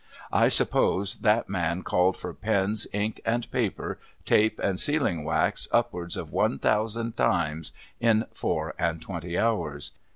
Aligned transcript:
I 0.33 0.49
suppose 0.49 1.17
that 1.17 1.47
man 1.47 1.83
called 1.83 2.17
for 2.17 2.33
pens, 2.33 2.87
ink, 2.91 3.21
and 3.23 3.45
paper, 3.51 3.99
tajjc, 4.25 4.57
and 4.57 4.79
sealing 4.79 5.23
wax, 5.23 5.67
upwards 5.71 6.17
of 6.17 6.31
one 6.33 6.57
thousand 6.57 7.15
times 7.15 7.71
in 7.99 8.25
four 8.31 8.73
and 8.79 8.99
twcnty 8.99 9.39
hours. 9.39 9.91